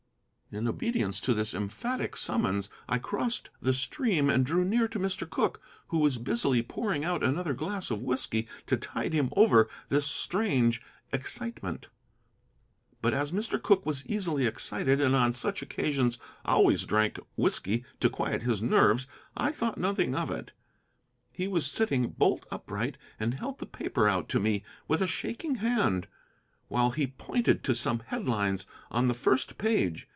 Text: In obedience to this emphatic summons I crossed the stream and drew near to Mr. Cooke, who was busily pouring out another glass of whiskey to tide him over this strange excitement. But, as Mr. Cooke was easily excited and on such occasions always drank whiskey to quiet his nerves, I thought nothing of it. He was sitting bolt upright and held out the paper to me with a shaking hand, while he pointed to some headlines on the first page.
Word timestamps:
In 0.53 0.67
obedience 0.67 1.21
to 1.21 1.33
this 1.33 1.53
emphatic 1.53 2.17
summons 2.17 2.69
I 2.89 2.97
crossed 2.97 3.49
the 3.61 3.73
stream 3.73 4.29
and 4.29 4.45
drew 4.45 4.65
near 4.65 4.89
to 4.89 4.99
Mr. 4.99 5.27
Cooke, 5.29 5.61
who 5.87 5.99
was 5.99 6.17
busily 6.17 6.61
pouring 6.61 7.05
out 7.05 7.23
another 7.23 7.53
glass 7.53 7.89
of 7.89 8.01
whiskey 8.01 8.49
to 8.67 8.75
tide 8.75 9.13
him 9.13 9.29
over 9.33 9.69
this 9.87 10.05
strange 10.05 10.81
excitement. 11.13 11.87
But, 13.01 13.13
as 13.13 13.31
Mr. 13.31 13.63
Cooke 13.63 13.85
was 13.85 14.05
easily 14.07 14.45
excited 14.45 14.99
and 14.99 15.15
on 15.15 15.31
such 15.31 15.61
occasions 15.61 16.17
always 16.43 16.83
drank 16.83 17.17
whiskey 17.37 17.85
to 18.01 18.09
quiet 18.09 18.43
his 18.43 18.61
nerves, 18.61 19.07
I 19.37 19.53
thought 19.53 19.77
nothing 19.77 20.13
of 20.15 20.29
it. 20.29 20.51
He 21.31 21.47
was 21.47 21.65
sitting 21.65 22.09
bolt 22.09 22.45
upright 22.51 22.97
and 23.21 23.35
held 23.35 23.53
out 23.53 23.59
the 23.59 23.65
paper 23.67 24.21
to 24.21 24.39
me 24.41 24.65
with 24.89 25.01
a 25.01 25.07
shaking 25.07 25.55
hand, 25.63 26.07
while 26.67 26.91
he 26.91 27.07
pointed 27.07 27.63
to 27.63 27.73
some 27.73 28.03
headlines 28.07 28.65
on 28.91 29.07
the 29.07 29.13
first 29.13 29.57
page. 29.57 30.09